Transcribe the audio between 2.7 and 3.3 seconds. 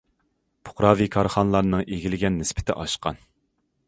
ئاشقان.